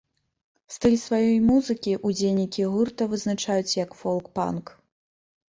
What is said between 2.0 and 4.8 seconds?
ўдзельнікі гурта вызначаюць як фолк-панк.